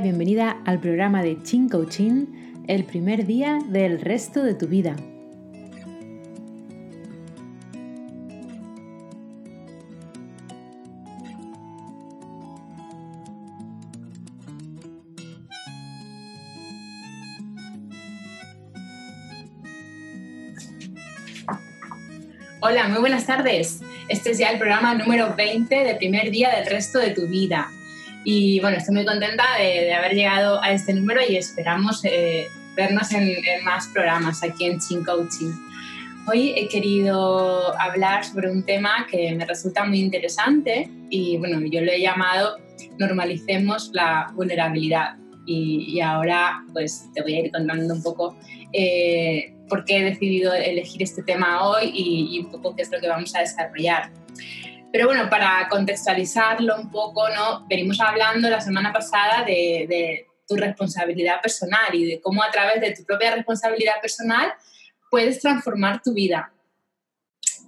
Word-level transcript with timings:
bienvenida 0.00 0.60
al 0.64 0.80
programa 0.80 1.22
de 1.22 1.40
Chin 1.42 1.68
Coaching, 1.68 2.26
el 2.66 2.84
primer 2.84 3.26
día 3.26 3.60
del 3.68 4.00
resto 4.00 4.42
de 4.42 4.54
tu 4.54 4.66
vida. 4.66 4.96
Hola, 22.60 22.88
muy 22.88 22.98
buenas 22.98 23.26
tardes. 23.26 23.80
Este 24.08 24.32
es 24.32 24.38
ya 24.38 24.50
el 24.50 24.58
programa 24.58 24.94
número 24.94 25.34
20 25.36 25.84
del 25.84 25.96
primer 25.98 26.30
día 26.30 26.50
del 26.56 26.66
resto 26.66 26.98
de 26.98 27.10
tu 27.10 27.28
vida. 27.28 27.70
Y 28.24 28.58
bueno, 28.60 28.78
estoy 28.78 28.94
muy 28.94 29.04
contenta 29.04 29.44
de, 29.58 29.92
haber 29.92 30.14
llegado 30.14 30.62
a 30.62 30.72
este 30.72 30.94
número 30.94 31.20
y 31.28 31.36
esperamos 31.36 32.02
eh, 32.04 32.46
vernos 32.74 33.12
en, 33.12 33.36
más 33.64 33.88
programas 33.88 34.42
aquí 34.42 34.64
en 34.64 34.80
Chin 34.80 35.04
Coaching. 35.04 35.52
Hoy 36.26 36.54
he 36.56 36.66
querido 36.68 37.78
hablar 37.78 38.24
sobre 38.24 38.50
un 38.50 38.64
tema 38.64 39.06
que 39.10 39.34
me 39.34 39.44
resulta 39.44 39.84
muy 39.84 40.00
interesante 40.00 40.88
y 41.10 41.36
bueno, 41.36 41.60
yo 41.70 41.82
lo 41.82 41.92
he 41.92 42.00
llamado 42.00 42.56
Normalicemos 42.98 43.90
la 43.92 44.32
vulnerabilidad. 44.34 45.16
Y, 45.46 46.00
ahora 46.00 46.64
pues 46.72 47.10
te 47.12 47.20
voy 47.20 47.34
a 47.34 47.40
ir 47.40 47.52
contando 47.52 47.92
un 47.92 48.02
poco 48.02 48.34
eh, 48.72 49.52
por 49.68 49.84
qué 49.84 49.98
he 49.98 50.02
decidido 50.02 50.54
elegir 50.54 51.02
este 51.02 51.22
tema 51.22 51.68
hoy 51.68 51.90
y, 51.92 52.40
un 52.40 52.50
poco 52.50 52.74
qué 52.74 52.82
es 52.82 52.90
lo 52.90 52.98
que 52.98 53.08
vamos 53.08 53.34
a 53.34 53.40
desarrollar. 53.40 54.10
Pero 54.94 55.06
bueno, 55.06 55.28
para 55.28 55.66
contextualizarlo 55.68 56.76
un 56.76 56.88
poco, 56.88 57.28
¿no? 57.28 57.66
venimos 57.66 57.98
hablando 58.00 58.48
la 58.48 58.60
semana 58.60 58.92
pasada 58.92 59.42
de, 59.44 60.24
tu 60.46 60.54
responsabilidad 60.54 61.40
personal 61.42 61.92
y 61.92 62.04
de 62.04 62.20
cómo 62.20 62.44
a 62.44 62.50
través 62.52 62.80
de 62.80 62.94
tu 62.94 63.02
propia 63.02 63.34
responsabilidad 63.34 63.94
personal 64.00 64.54
puedes 65.10 65.40
transformar 65.40 66.00
tu 66.00 66.14
vida. 66.14 66.52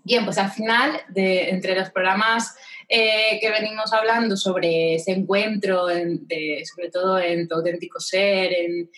Bien, 0.05 0.24
pues 0.24 0.38
al 0.38 0.52
final, 0.52 1.00
entre 1.16 1.74
los 1.74 1.91
programas 1.91 2.55
eh, 2.88 3.40
que 3.40 3.50
venimos 3.50 3.92
hablando 3.92 4.36
sobre 4.36 4.94
ese 4.94 5.11
encuentro, 5.11 5.88
sobre 5.88 6.90
todo 6.92 7.18
en 7.18 7.48
tu 7.48 7.56
auténtico 7.56 7.98
ser, 7.98 8.52
en, 8.52 8.88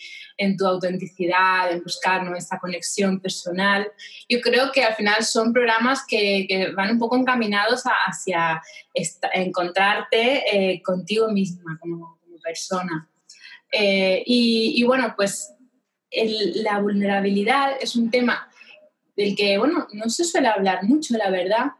tu 0.55 0.65
autenticidad, 0.65 1.71
en 1.71 1.83
buscar 1.83 2.23
nuestra 2.23 2.57
conexión 2.59 3.19
personal. 3.19 3.91
Yo 4.29 4.39
creo 4.39 4.71
que 4.71 4.83
al 4.83 4.95
final 4.95 5.23
son 5.23 5.51
programas 5.51 6.05
que, 6.07 6.71
van 6.75 6.91
un 6.91 6.99
poco 6.99 7.17
encaminados 7.17 7.83
hacia 7.83 8.61
encontrarte 9.33 10.73
eh, 10.73 10.81
contigo 10.81 11.29
misma 11.29 11.77
como, 11.79 12.17
persona. 12.41 13.09
Eh, 13.71 14.23
y, 14.25 14.81
bueno, 14.85 15.13
pues 15.15 15.53
la 16.09 16.79
vulnerabilidad 16.79 17.73
es 17.79 17.95
un 17.97 18.09
tema 18.09 18.49
del 19.15 19.35
que, 19.35 19.57
bueno, 19.57 19.87
no 19.91 20.09
se 20.09 20.23
suele 20.23 20.47
hablar 20.47 20.83
mucho, 20.83 21.17
la 21.17 21.29
verdad. 21.29 21.73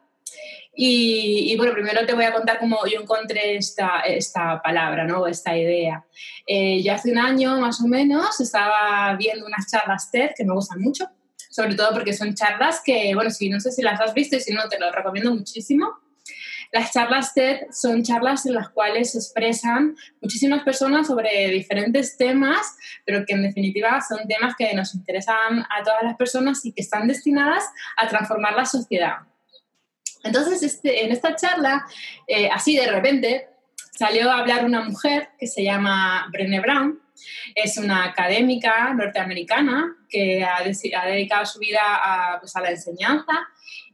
Y, 0.82 1.58
bueno, 1.58 1.74
primero 1.74 2.06
te 2.06 2.14
voy 2.14 2.24
a 2.24 2.32
contar 2.32 2.58
cómo 2.58 2.78
yo 2.88 3.02
encontré 3.02 3.58
esta, 3.58 4.00
esta 4.00 4.62
palabra, 4.62 5.04
¿no? 5.04 5.28
esta 5.28 5.58
idea. 5.58 6.06
Eh, 6.48 6.82
ya 6.82 6.96
hace 6.96 7.12
un 7.12 7.18
año 7.18 7.60
más 7.60 7.82
o 7.82 7.88
menos 7.88 8.40
estaba 8.40 9.14
viendo 9.18 9.46
unas 9.46 9.70
charlas 9.70 10.10
TED 10.10 10.30
que 10.38 10.46
me 10.46 10.54
gustan 10.54 10.80
mucho, 10.80 11.10
sobre 11.50 11.76
todo 11.76 11.92
porque 11.92 12.14
son 12.14 12.34
charlas 12.34 12.82
que, 12.82 13.14
bueno, 13.14 13.30
si 13.30 13.50
no 13.50 13.60
sé 13.60 13.74
si 13.74 13.82
las 13.82 14.00
has 14.00 14.14
visto 14.14 14.38
y 14.38 14.40
si 14.40 14.54
no, 14.54 14.70
te 14.70 14.80
lo 14.80 14.90
recomiendo 14.90 15.36
muchísimo. 15.36 16.00
Las 16.72 16.94
charlas 16.94 17.34
TED 17.34 17.60
son 17.74 18.02
charlas 18.02 18.46
en 18.46 18.54
las 18.54 18.70
cuales 18.70 19.12
se 19.12 19.18
expresan 19.18 19.98
muchísimas 20.22 20.64
personas 20.64 21.08
sobre 21.08 21.50
diferentes 21.50 22.16
temas, 22.16 22.78
pero 23.06 23.26
que 23.26 23.34
en 23.34 23.42
definitiva 23.42 24.00
son 24.00 24.26
temas 24.30 24.56
que 24.58 24.74
nos 24.74 24.96
interesan 24.96 25.60
a 25.70 25.84
todas 25.84 26.04
las 26.04 26.16
personas 26.16 26.64
y 26.64 26.72
que 26.72 26.84
están 26.84 27.06
destinadas 27.06 27.66
a 27.98 28.08
transformar 28.08 28.54
la 28.54 28.64
sociedad. 28.64 29.18
Entonces, 30.24 30.64
este, 30.64 31.06
en 31.06 31.12
esta 31.12 31.36
charla, 31.36 31.86
eh, 32.28 32.50
así 32.52 32.76
de 32.76 32.88
repente, 32.88 33.48
salió 33.98 34.32
a 34.32 34.40
hablar 34.40 34.66
una 34.66 34.82
mujer 34.82 35.30
que 35.38 35.48
se 35.48 35.64
llama 35.64 36.28
Brené 36.32 36.60
Brown. 36.60 37.00
Es 37.54 37.78
una 37.78 38.06
académica 38.06 38.94
norteamericana 38.94 39.96
que 40.10 40.44
ha, 40.44 40.64
dedicado 40.64 41.46
su 41.46 41.60
vida 41.60 41.82
a, 41.84 42.40
pues, 42.40 42.56
a, 42.56 42.62
la 42.62 42.72
enseñanza 42.72 43.34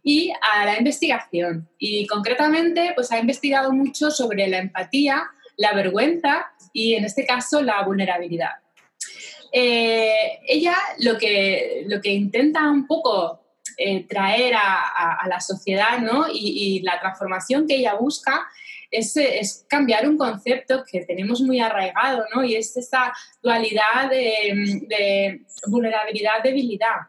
y 0.03 0.31
a 0.41 0.65
la 0.65 0.77
investigación. 0.77 1.67
Y 1.79 2.05
concretamente, 2.05 2.91
pues 2.95 3.11
ha 3.11 3.19
investigado 3.19 3.71
mucho 3.71 4.11
sobre 4.11 4.47
la 4.47 4.59
empatía, 4.59 5.27
la 5.57 5.73
vergüenza 5.73 6.51
y, 6.71 6.93
en 6.93 7.05
este 7.05 7.25
caso, 7.25 7.61
la 7.61 7.81
vulnerabilidad. 7.83 8.51
Eh, 9.51 10.39
ella 10.47 10.75
lo 10.99 11.17
que, 11.17 11.85
lo 11.87 12.01
que 12.01 12.11
intenta 12.11 12.69
un 12.69 12.85
poco 12.85 13.44
eh, 13.77 14.07
traer 14.07 14.53
a, 14.55 15.27
la 15.27 15.39
sociedad 15.39 15.99
¿no? 15.99 16.25
y, 16.31 16.81
la 16.81 16.99
transformación 16.99 17.67
que 17.67 17.75
ella 17.75 17.95
busca 17.95 18.47
es, 18.91 19.17
es, 19.17 19.65
cambiar 19.67 20.07
un 20.07 20.17
concepto 20.17 20.83
que 20.89 21.05
tenemos 21.05 21.41
muy 21.41 21.59
arraigado 21.59 22.25
¿no? 22.33 22.43
y 22.43 22.55
es 22.55 22.75
esta 22.77 23.13
dualidad 23.41 24.09
de, 24.09 25.41
vulnerabilidad-debilidad. 25.67 27.07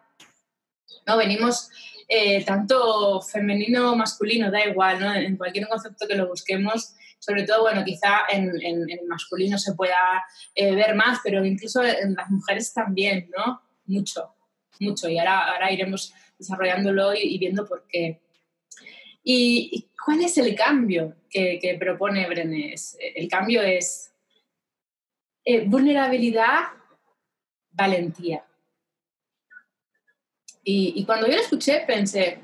¿no? 1.07 1.17
Venimos 1.17 1.71
eh, 2.09 2.45
tanto 2.45 3.21
femenino 3.23 3.93
o 3.93 3.97
masculino, 3.97 4.51
da 4.51 4.65
igual, 4.65 5.01
¿no? 5.01 5.15
en 5.15 5.37
cualquier 5.37 5.69
concepto 5.69 6.07
que 6.09 6.17
lo 6.17 6.29
busquemos, 6.29 6.95
sobre 7.19 7.45
todo, 7.45 7.63
bueno, 7.63 7.85
quizá 7.85 8.21
en, 8.29 8.51
en, 8.63 8.87
masculino 9.09 9.59
se 9.59 9.75
pueda 9.75 10.25
eh, 10.55 10.75
ver 10.75 10.95
más, 10.95 11.21
pero 11.25 11.45
incluso 11.45 11.83
en 11.83 12.15
las 12.15 12.31
mujeres 12.31 12.73
también, 12.73 13.29
¿no? 13.37 13.63
Mucho, 13.87 14.36
mucho. 14.81 15.09
Y 15.09 15.19
ahora, 15.19 15.53
ahora 15.53 15.73
iremos 15.73 16.13
desarrollándolo 16.39 17.15
y, 17.15 17.39
viendo 17.39 17.67
por 17.67 17.87
qué. 17.87 18.21
¿Y, 19.23 19.89
cuál 20.05 20.23
es 20.23 20.39
el 20.39 20.55
cambio 20.55 21.17
que, 21.31 21.77
propone 21.79 22.29
Brené? 22.29 22.75
El 23.15 23.29
cambio 23.29 23.63
es 23.63 24.13
eh, 25.45 25.65
vulnerabilidad, 25.67 26.65
valentía. 27.71 28.45
Y, 30.69 31.05
cuando 31.05 31.29
yo 31.29 31.35
lo 31.35 31.43
escuché 31.43 31.85
pensé, 31.87 32.41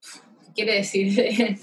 ¿qué 0.00 0.52
quiere 0.54 0.74
decir? 0.74 1.56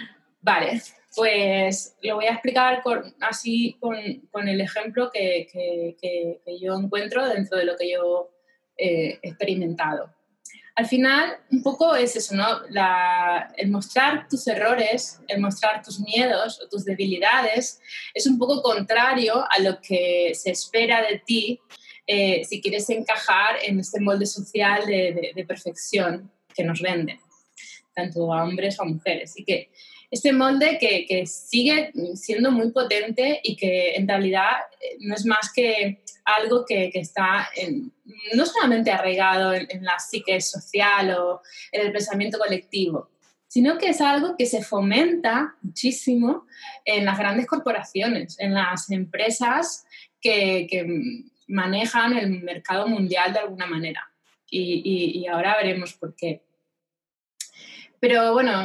vale, 0.40 0.80
pues 1.14 1.96
lo 2.02 2.16
voy 2.16 2.24
a 2.24 2.32
explicar 2.32 2.82
así 3.20 3.76
con, 3.78 4.48
el 4.48 4.60
ejemplo 4.60 5.10
que, 5.12 5.96
yo 6.60 6.74
encuentro 6.74 7.28
dentro 7.28 7.58
de 7.58 7.64
lo 7.66 7.76
que 7.76 7.90
yo 7.90 8.30
he 8.76 9.18
experimentado 9.22 10.10
al 10.76 10.86
final, 10.86 11.36
un 11.52 11.62
poco 11.62 11.94
es 11.94 12.16
eso, 12.16 12.34
¿no? 12.34 12.46
el 13.56 13.70
mostrar 13.70 14.26
tus 14.28 14.46
errores, 14.48 15.20
el 15.28 15.40
mostrar 15.40 15.82
tus 15.84 16.00
miedos 16.00 16.60
o 16.60 16.68
tus 16.68 16.84
debilidades 16.84 17.80
es 18.12 18.26
un 18.26 18.38
poco 18.38 18.60
contrario 18.60 19.44
a 19.48 19.60
lo 19.60 19.80
que 19.80 20.32
se 20.34 20.50
espera 20.50 21.00
de 21.02 21.22
ti 21.24 21.60
eh, 22.06 22.44
si 22.44 22.60
quieres 22.60 22.90
encajar 22.90 23.56
en 23.62 23.78
este 23.78 24.00
molde 24.00 24.26
social 24.26 24.84
de, 24.84 25.44
perfección 25.46 26.30
que 26.54 26.64
nos 26.64 26.82
venden, 26.82 27.20
tanto 27.94 28.34
a 28.34 28.42
hombres 28.42 28.76
como 28.76 28.90
a 28.90 28.94
mujeres. 28.94 29.32
Y 29.36 29.44
que 29.44 29.70
este 30.10 30.32
molde 30.32 30.76
que, 30.78 31.06
que 31.06 31.24
sigue 31.26 31.92
siendo 32.14 32.50
muy 32.50 32.72
potente 32.72 33.40
y 33.44 33.56
que 33.56 33.94
en 33.94 34.08
realidad 34.08 34.56
eh, 34.80 34.96
no 35.00 35.14
es 35.14 35.24
más 35.24 35.52
que 35.54 36.03
algo 36.24 36.64
que, 36.64 36.90
que 36.90 37.00
está 37.00 37.48
no 38.34 38.46
solamente 38.46 38.90
arraigado 38.90 39.54
en, 39.54 39.84
la 39.84 39.98
psique 39.98 40.40
social 40.40 41.10
o 41.12 41.42
en 41.70 41.86
el 41.86 41.92
pensamiento 41.92 42.38
colectivo, 42.38 43.10
sino 43.46 43.78
que 43.78 43.90
es 43.90 44.00
algo 44.00 44.36
que 44.36 44.46
se 44.46 44.62
fomenta 44.62 45.54
muchísimo 45.62 46.46
en 46.84 47.04
las 47.04 47.18
grandes 47.18 47.46
corporaciones, 47.46 48.38
en 48.40 48.54
las 48.54 48.90
empresas 48.90 49.86
que, 50.20 50.66
que 50.68 51.24
manejan 51.48 52.16
el 52.16 52.42
mercado 52.42 52.88
mundial 52.88 53.32
de 53.32 53.40
alguna 53.40 53.66
manera. 53.66 54.10
Y, 54.56 55.26
ahora 55.26 55.56
veremos 55.56 55.94
por 55.94 56.14
qué. 56.14 56.42
Pero 57.98 58.32
bueno, 58.34 58.64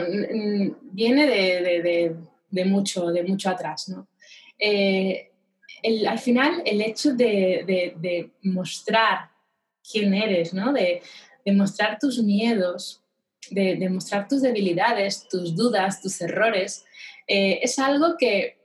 viene 0.91 1.25
de, 1.25 1.81
de, 1.81 2.15
de, 2.49 2.65
mucho, 2.65 3.07
de 3.07 3.23
mucho 3.23 3.49
atrás. 3.49 3.89
¿no? 3.89 4.07
Eh, 4.59 5.28
al 6.07 6.19
final 6.19 6.61
el 6.65 6.81
hecho 6.81 7.13
de, 7.13 8.31
mostrar 8.43 9.31
quién 9.89 10.13
eres, 10.13 10.53
¿no? 10.53 10.73
de, 10.73 11.01
mostrar 11.53 11.97
tus 11.99 12.21
miedos, 12.21 13.01
de, 13.49 13.89
mostrar 13.89 14.27
tus 14.27 14.41
debilidades, 14.41 15.27
tus 15.27 15.55
dudas, 15.55 16.01
tus 16.01 16.21
errores, 16.21 16.85
eh, 17.27 17.59
es 17.61 17.79
algo 17.79 18.15
que 18.17 18.59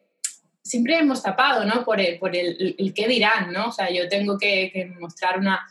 siempre 0.62 0.99
hemos 0.99 1.22
tapado 1.22 1.64
¿no? 1.64 1.84
por, 1.84 2.00
el, 2.00 2.19
por 2.19 2.32
qué 2.32 3.08
dirán. 3.08 3.52
¿no? 3.52 3.69
O 3.69 3.72
sea, 3.72 3.90
yo 3.90 4.08
tengo 4.08 4.38
que, 4.38 4.93
mostrar 4.99 5.38
una, 5.38 5.66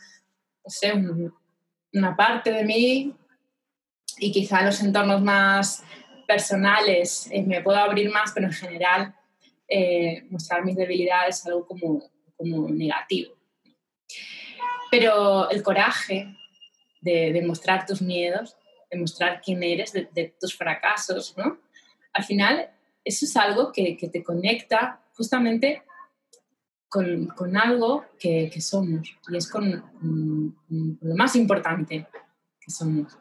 no 0.64 0.70
sé, 0.70 0.92
una 1.92 2.16
parte 2.16 2.52
de 2.52 2.64
mí 2.64 3.14
y 4.18 4.32
quizá 4.32 4.62
los 4.62 4.80
entornos 4.80 5.22
más 5.22 5.82
personales 6.26 7.28
eh, 7.30 7.42
me 7.42 7.60
puedo 7.60 7.78
abrir 7.78 8.10
más, 8.10 8.32
pero 8.34 8.46
en 8.46 8.52
general 8.52 9.14
eh, 9.68 10.24
mostrar 10.30 10.64
mis 10.64 10.76
debilidades 10.76 11.38
es 11.38 11.46
algo 11.46 11.66
como, 11.66 12.10
como 12.36 12.68
negativo. 12.68 13.34
Pero 14.90 15.50
el 15.50 15.62
coraje 15.62 16.34
de, 17.00 17.42
mostrar 17.46 17.86
tus 17.86 18.00
miedos, 18.00 18.56
de 18.90 18.98
mostrar 18.98 19.40
quién 19.44 19.62
eres, 19.62 19.92
de, 19.92 20.34
tus 20.40 20.56
fracasos, 20.56 21.34
¿no? 21.36 21.58
Al 22.12 22.24
final, 22.24 22.70
eso 23.04 23.24
es 23.24 23.36
algo 23.36 23.72
que, 23.72 23.96
te 23.96 24.22
conecta 24.22 25.02
justamente 25.16 25.82
con, 26.88 27.26
con 27.28 27.56
algo 27.56 28.04
que, 28.18 28.48
que, 28.52 28.60
somos 28.60 29.16
y 29.28 29.36
es 29.36 29.50
con, 29.50 29.80
con, 29.98 30.98
lo 31.00 31.16
más 31.16 31.34
importante 31.34 32.06
que 32.60 32.70
somos. 32.70 33.18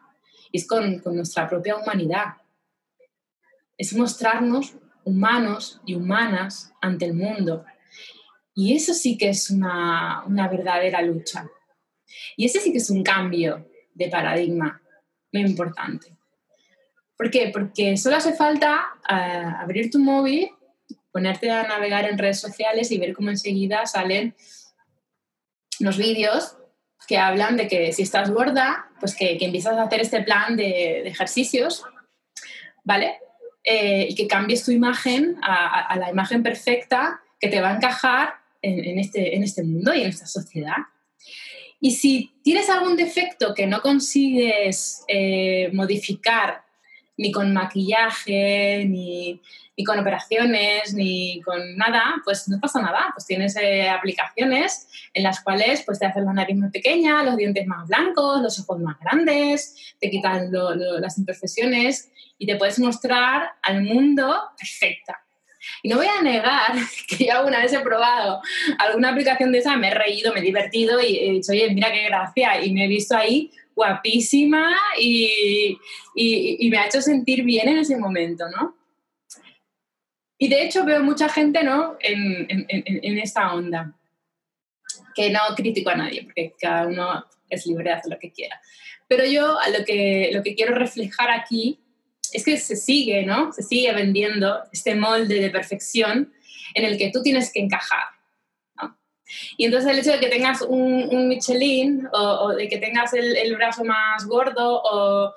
Y 0.52 0.58
es 0.58 0.68
con, 0.68 1.02
nuestra 1.16 1.50
propia 1.50 1.76
humanidad. 1.76 2.36
Es 3.78 3.94
mostrarnos 3.96 4.76
humanos 5.06 5.82
y 5.86 5.96
humanas 5.96 6.74
ante 6.82 7.06
el 7.06 7.14
mundo. 7.14 7.66
Y 8.56 8.76
eso 8.76 8.94
sí 8.94 9.18
que 9.18 9.30
es 9.30 9.50
una, 9.50 10.24
una 10.26 10.48
verdadera 10.48 11.02
lucha. 11.02 11.48
Y 12.38 12.46
ese 12.46 12.60
sí 12.60 12.72
que 12.72 12.78
es 12.78 12.90
un 12.90 13.04
cambio 13.04 13.68
de 13.94 14.10
paradigma 14.10 14.82
muy 15.32 15.42
importante. 15.42 16.16
¿Por 17.18 17.30
qué? 17.30 17.50
Porque 17.54 17.98
solo 17.98 18.18
hace 18.18 18.34
falta 18.34 18.86
eh, 19.10 19.14
abrir 19.60 19.90
tu 19.90 20.00
móvil, 20.00 20.50
ponerte 21.12 21.50
a 21.50 21.68
navegar 21.68 22.06
en 22.06 22.18
redes 22.18 22.40
sociales 22.40 22.92
y 22.92 22.98
ver 22.98 23.14
cómo 23.14 23.30
enseguida 23.30 23.86
salen 23.86 24.36
los 25.80 25.98
vídeos 25.98 26.58
que 27.08 27.18
hablan 27.18 27.58
de 27.58 27.68
que 27.68 27.92
si 27.92 28.04
estás 28.04 28.32
gorda, 28.32 28.90
pues 29.00 29.16
que, 29.16 29.38
que 29.38 29.46
empiezas 29.46 29.78
a 29.78 29.84
hacer 29.84 30.02
este 30.02 30.24
plan 30.24 30.56
de, 30.56 31.08
ejercicios, 31.08 31.84
¿vale? 32.84 33.20
Eh, 33.66 34.08
y 34.10 34.16
que 34.16 34.28
cambies 34.28 34.66
tu 34.66 34.72
imagen 34.72 35.38
a, 35.42 35.96
la 35.98 36.10
imagen 36.10 36.44
perfecta 36.44 37.22
que 37.40 37.48
te 37.48 37.62
va 37.62 37.72
a 37.72 37.76
encajar 37.76 38.36
en, 38.62 39.00
este, 39.00 39.36
en 39.36 39.44
este 39.44 39.64
mundo 39.64 39.94
y 39.94 40.02
en 40.02 40.10
esta 40.10 40.26
sociedad. 40.26 40.78
Y 41.80 41.92
si 41.92 42.34
tienes 42.44 42.70
algún 42.70 42.98
defecto 42.98 43.54
que 43.54 43.68
no 43.68 43.82
consigues 43.82 45.04
eh, 45.08 45.70
modificar 45.74 46.63
ni 47.18 47.32
con 47.32 47.54
maquillaje, 47.54 48.86
ni, 48.86 49.42
con 49.86 50.00
operaciones, 50.00 50.94
ni 50.94 51.42
con 51.42 51.76
nada, 51.78 52.16
pues 52.24 52.48
no 52.48 52.60
pasa 52.60 52.82
nada. 52.82 53.12
Pues 53.14 53.26
tienes 53.26 53.56
eh, 53.58 53.90
aplicaciones 53.90 54.88
en 55.14 55.24
las 55.24 55.44
cuales 55.44 55.84
pues, 55.86 56.00
te 56.00 56.06
hacen 56.06 56.26
la 56.26 56.34
nariz 56.34 56.58
más 56.58 56.72
pequeña, 56.72 57.24
los 57.24 57.38
dientes 57.38 57.66
más 57.68 57.88
blancos, 57.88 58.42
los 58.42 58.60
ojos 58.60 58.80
más 58.80 59.00
grandes, 59.00 59.96
te 60.00 60.10
quitan 60.10 60.50
las 60.52 61.18
imperfecciones 61.18 62.12
y 62.38 62.46
te 62.46 62.56
puedes 62.56 62.80
mostrar 62.80 63.52
al 63.62 63.84
mundo 63.84 64.42
perfecta. 64.58 65.20
Y 65.82 65.90
no 65.90 65.98
voy 65.98 66.08
a 66.08 66.22
negar 66.22 66.74
que 67.08 67.26
yo 67.26 67.38
alguna 67.38 67.60
vez 67.60 67.74
he 67.74 67.80
probado 67.80 68.42
alguna 68.80 69.10
aplicación 69.10 69.52
de 69.52 69.60
esa, 69.60 69.78
me 69.78 69.90
he 69.90 69.94
reído, 69.94 70.34
me 70.34 70.40
he 70.40 70.44
divertido 70.44 71.00
y 71.02 71.18
he 71.18 71.32
dicho, 71.32 71.52
oye, 71.52 71.70
mira 71.74 71.92
qué 71.92 72.04
gracia. 72.06 72.64
Y 72.64 72.74
me 72.74 72.86
he 72.86 72.88
visto 72.88 73.16
ahí 73.16 73.52
guapísima 73.76 74.76
y, 75.00 75.78
y, 76.16 76.70
me 76.70 76.78
ha 76.78 76.88
hecho 76.88 77.02
sentir 77.02 77.44
bien 77.44 77.68
en 77.70 77.78
ese 77.80 77.98
momento, 77.98 78.46
¿no? 78.50 78.76
Y 80.38 80.48
de 80.50 80.64
hecho 80.64 80.84
veo 80.84 81.02
mucha 81.04 81.30
gente, 81.30 81.64
¿no? 81.64 81.96
En, 82.00 82.46
en, 82.50 82.66
en, 82.70 83.20
esta 83.20 83.54
onda, 83.54 83.98
que 85.16 85.30
no 85.30 85.40
critico 85.56 85.90
a 85.90 85.96
nadie, 85.96 86.24
porque 86.24 86.54
cada 86.60 86.88
uno 86.88 87.26
es 87.50 87.66
libre 87.66 87.86
de 87.86 87.96
hacer 87.96 88.12
lo 88.12 88.20
que 88.20 88.32
quiera. 88.32 88.60
Pero 89.08 89.26
yo 89.26 89.60
a 89.60 89.70
lo 89.70 89.86
que, 89.86 90.32
lo 90.34 90.44
que 90.44 90.56
quiero 90.56 90.76
reflejar 90.76 91.32
aquí 91.32 91.80
es 92.34 92.44
que 92.44 92.58
se 92.58 92.76
sigue, 92.76 93.24
¿no? 93.24 93.54
Se 93.54 93.62
sigue 93.62 93.94
vendiendo 93.94 94.60
este 94.72 94.96
molde 94.96 95.40
de 95.40 95.50
perfección 95.50 96.34
en 96.74 96.86
el 96.86 96.98
que 96.98 97.12
tú 97.12 97.22
tienes 97.22 97.52
que 97.52 97.60
encajar. 97.60 98.04
Y 99.58 99.66
entonces 99.66 99.92
el 99.92 100.00
hecho 100.00 100.12
de 100.12 100.20
que 100.20 100.28
tengas 100.28 100.62
un, 100.62 101.28
Michelin 101.28 102.08
o, 102.12 102.54
de 102.54 102.68
que 102.68 102.78
tengas 102.78 103.14
el, 103.14 103.56
brazo 103.56 103.84
más 103.84 104.26
gordo 104.26 104.82
o, 104.84 105.34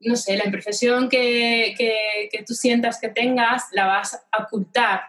no 0.00 0.16
sé, 0.16 0.36
la 0.36 0.44
imperfección 0.44 1.08
que, 1.08 1.74
que, 1.76 2.44
tú 2.44 2.54
sientas 2.54 3.00
que 3.00 3.08
tengas, 3.08 3.64
la 3.72 3.86
vas 3.86 4.14
a 4.30 4.44
ocultar, 4.44 5.02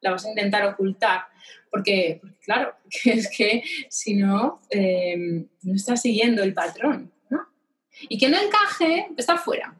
la 0.00 0.10
vas 0.10 0.24
a 0.24 0.30
intentar 0.30 0.66
ocultar. 0.66 1.26
Porque, 1.70 2.20
claro, 2.40 2.74
es 3.04 3.28
que 3.36 3.62
si 3.88 4.14
no, 4.14 4.60
eh, 4.70 5.16
no 5.62 5.74
estás 5.74 6.02
siguiendo 6.02 6.42
el 6.42 6.54
patrón. 6.54 7.12
¿no? 7.30 7.46
Y 8.08 8.18
que 8.18 8.28
no 8.28 8.40
encaje, 8.40 9.08
está 9.16 9.36
fuera. 9.36 9.74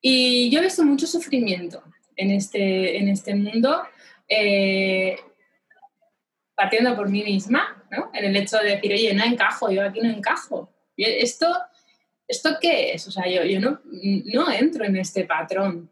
Y 0.00 0.50
yo 0.50 0.60
he 0.60 0.64
visto 0.64 0.84
mucho 0.84 1.06
sufrimiento 1.06 1.82
en 2.16 2.30
este, 2.30 2.98
en 2.98 3.08
este 3.08 3.34
mundo, 3.34 3.82
eh, 4.28 5.16
partiendo 6.58 6.96
por 6.96 7.08
mí 7.08 7.22
misma, 7.22 7.86
¿no? 7.88 8.10
En 8.12 8.24
el 8.24 8.34
hecho 8.34 8.58
de 8.58 8.70
decir, 8.70 8.92
oye, 8.92 9.14
no 9.14 9.22
encajo, 9.22 9.70
yo 9.70 9.84
aquí 9.84 10.00
no 10.00 10.10
encajo. 10.10 10.74
¿Esto, 10.96 11.46
¿esto 12.26 12.56
qué 12.60 12.94
es? 12.94 13.06
O 13.06 13.12
sea, 13.12 13.28
yo, 13.28 13.44
yo 13.44 13.60
no, 13.60 13.80
no 14.34 14.50
entro 14.50 14.84
en 14.84 14.96
este 14.96 15.24
patrón. 15.24 15.88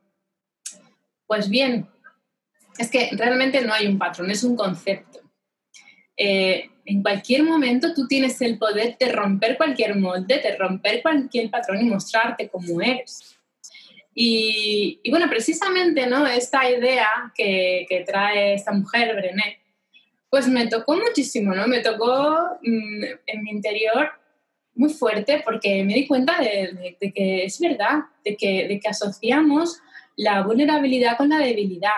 Pues 1.25 1.49
bien, 1.49 1.89
es 2.77 2.91
que 2.91 3.11
realmente 3.13 3.63
no 3.63 3.73
hay 3.73 3.87
un 3.87 3.97
patrón, 3.97 4.29
es 4.29 4.43
un 4.43 4.57
concepto. 4.57 5.21
Eh, 6.17 6.69
en 6.85 7.01
cualquier 7.01 7.45
momento 7.45 7.95
tú 7.95 8.09
tienes 8.09 8.41
el 8.43 8.59
poder 8.59 8.97
de 8.99 9.12
romper 9.12 9.57
cualquier 9.57 9.95
molde, 9.95 10.41
de 10.41 10.57
romper 10.57 11.01
cualquier 11.01 11.49
patrón 11.49 11.81
y 11.81 11.85
mostrarte 11.85 12.49
como 12.49 12.83
eres. 12.83 13.39
Y, 14.19 15.01
bueno, 15.11 15.29
precisamente 15.29 16.09
¿no? 16.09 16.27
esta 16.27 16.69
idea 16.69 17.33
que, 17.37 17.87
que, 17.89 18.01
trae 18.01 18.55
esta 18.55 18.73
mujer, 18.73 19.15
Brené, 19.15 19.61
pues 20.31 20.49
me 20.49 20.67
tocó 20.67 20.96
muchísimo, 20.96 21.55
¿no? 21.55 21.67
Me 21.67 21.81
tocó 21.81 22.58
mm, 22.62 23.05
en 23.26 23.43
mi 23.43 23.50
interior 23.50 24.11
muy 24.75 24.90
fuerte 24.90 25.43
porque 25.44 25.82
me 25.84 25.94
di 25.94 26.06
cuenta 26.06 26.38
de, 26.38 26.96
que 27.14 27.44
es 27.44 27.58
verdad, 27.61 28.05
de 28.25 28.37
que, 28.37 28.68
de 28.68 28.78
que 28.78 28.88
asociamos 28.88 29.80
la 30.16 30.42
vulnerabilidad 30.42 31.16
con 31.16 31.28
la 31.28 31.38
debilidad. 31.38 31.90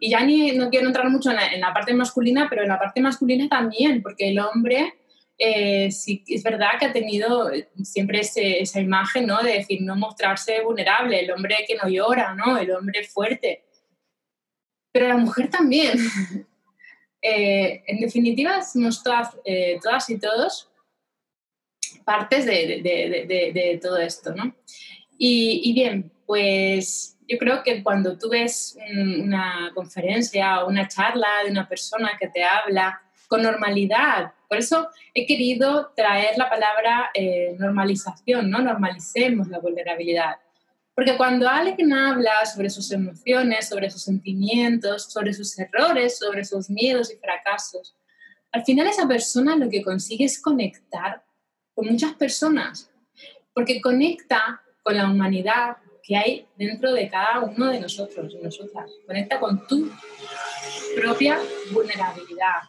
Y 0.00 0.10
ya 0.10 0.20
ni, 0.24 0.52
no 0.52 0.70
quiero 0.70 0.86
entrar 0.86 1.08
mucho 1.10 1.30
en 1.30 1.60
la, 1.60 1.72
parte 1.72 1.92
masculina, 1.92 2.46
pero 2.48 2.62
en 2.62 2.68
la 2.68 2.78
parte 2.78 3.00
masculina 3.00 3.48
también, 3.48 4.02
porque 4.02 4.28
el 4.28 4.38
hombre 4.38 4.94
eh, 5.36 5.90
sí 5.90 6.24
es 6.26 6.42
verdad 6.42 6.78
que 6.78 6.86
ha 6.86 6.92
tenido 6.92 7.50
siempre 7.82 8.20
esa 8.20 8.80
imagen, 8.80 9.26
¿no? 9.26 9.42
De 9.42 9.52
decir, 9.52 9.82
no 9.82 9.96
mostrarse 9.96 10.62
vulnerable, 10.62 11.20
el 11.20 11.30
hombre 11.30 11.64
que 11.66 11.76
no 11.76 11.88
llora, 11.88 12.34
¿no? 12.34 12.58
El 12.58 12.70
hombre 12.70 13.04
fuerte. 13.04 13.64
Pero 14.92 15.08
la 15.08 15.16
mujer 15.16 15.50
también. 15.50 15.98
Eh, 17.20 17.82
en 17.86 18.00
definitiva, 18.00 18.62
somos 18.62 19.02
todas, 19.02 19.36
eh, 19.44 19.78
todas 19.82 20.08
y 20.10 20.18
todos 20.18 20.70
partes 22.04 22.46
de, 22.46 23.78
todo 23.82 23.98
esto, 23.98 24.34
¿no? 24.34 24.54
Y, 25.18 25.60
y, 25.64 25.72
bien, 25.74 26.10
pues 26.26 27.18
yo 27.28 27.36
creo 27.38 27.62
que 27.62 27.82
cuando 27.82 28.16
tú 28.16 28.30
ves 28.30 28.78
una 28.96 29.72
conferencia 29.74 30.64
o 30.64 30.68
una 30.68 30.88
charla 30.88 31.28
de 31.44 31.50
una 31.50 31.68
persona 31.68 32.12
que 32.18 32.28
te 32.28 32.44
habla 32.44 33.02
con 33.28 33.42
normalidad. 33.42 34.32
Por 34.48 34.58
eso 34.58 34.88
he 35.14 35.26
querido 35.26 35.92
traer 35.94 36.36
la 36.38 36.48
palabra 36.48 37.10
eh, 37.14 37.54
normalización, 37.58 38.50
¿no? 38.50 38.60
Normalicemos 38.60 39.48
la 39.48 39.60
vulnerabilidad. 39.60 40.36
Porque 40.98 41.16
cuando 41.16 41.48
alguien 41.48 41.92
habla 41.92 42.44
sobre 42.44 42.68
sus 42.68 42.90
emociones, 42.90 43.68
sobre 43.68 43.88
sus 43.88 44.02
sentimientos, 44.02 45.04
sobre 45.04 45.32
sus 45.32 45.56
errores, 45.56 46.18
sobre 46.18 46.44
sus 46.44 46.68
miedos 46.68 47.12
y 47.12 47.16
fracasos, 47.18 47.94
al 48.50 48.64
final 48.64 48.88
esa 48.88 49.06
persona 49.06 49.54
lo 49.54 49.70
que 49.70 49.84
consigue 49.84 50.24
es 50.24 50.42
conectar 50.42 51.22
con 51.72 51.86
muchas 51.86 52.14
personas, 52.14 52.90
porque 53.54 53.80
conecta 53.80 54.60
con 54.82 54.96
la 54.96 55.08
humanidad 55.08 55.76
que 56.02 56.16
hay 56.16 56.48
dentro 56.56 56.92
de 56.92 57.08
cada 57.08 57.42
uno 57.42 57.66
de 57.66 57.78
nosotros 57.78 58.34
y 58.34 58.42
nosotras, 58.42 58.90
conecta 59.06 59.38
con 59.38 59.68
tu 59.68 59.92
propia 60.96 61.38
vulnerabilidad, 61.70 62.62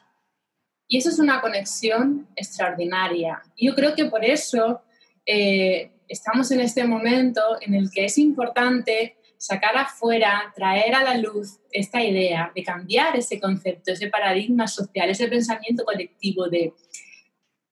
y 0.88 1.00
eso 1.00 1.10
es 1.10 1.18
una 1.18 1.42
conexión 1.42 2.28
extraordinaria. 2.36 3.42
Y 3.56 3.66
yo 3.66 3.74
creo 3.74 3.96
que 3.96 4.06
por 4.06 4.24
eso 4.24 4.84
eh, 5.26 5.92
estamos 6.08 6.52
en 6.52 6.62
este 6.62 6.84
momento 6.86 7.42
en 7.62 7.74
el 7.74 7.92
que 7.92 8.06
es 8.06 8.18
importante 8.18 9.18
sacar 9.38 9.78
afuera, 9.78 10.52
traer 10.56 10.96
a 10.96 11.04
la 11.04 11.18
luz 11.18 11.60
esta 11.72 12.04
idea 12.04 12.52
de 12.54 12.64
cambiar 12.64 13.16
ese 13.16 13.40
concepto, 13.40 13.92
ese 13.92 14.10
paradigma 14.10 14.68
social, 14.68 15.10
ese 15.10 15.28
pensamiento 15.28 15.86
colectivo 15.86 16.50
de 16.50 16.74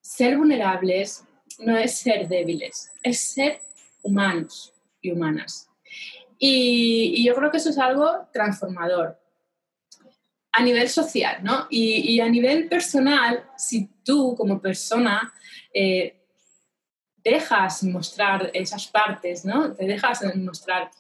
ser 0.02 0.38
vulnerables 0.38 1.26
no 1.60 1.76
es 1.76 1.98
ser 1.98 2.28
débiles, 2.28 2.92
es 3.04 3.34
ser 3.34 3.62
humanos 4.02 4.74
y 5.02 5.12
humanas. 5.12 5.70
y 6.40 7.26
yo 7.26 7.34
creo 7.34 7.50
que 7.50 7.58
eso 7.58 7.72
es 7.72 7.80
algo 7.80 8.28
transformador 8.32 9.18
a 10.58 10.64
nivel 10.64 10.90
social, 10.90 11.44
¿no? 11.44 11.68
Y, 11.70 12.20
a 12.20 12.28
nivel 12.28 12.68
personal, 12.68 13.46
si 13.56 13.90
tú 14.04 14.36
como 14.36 14.60
persona 14.60 15.32
eh, 15.72 16.17
dejas 17.32 17.84
mostrar 17.84 18.50
esas 18.54 18.88
partes, 18.88 19.46
¿no? 19.46 19.74
Te 19.74 19.86
dejas 19.86 20.24
mostrar 20.36 20.92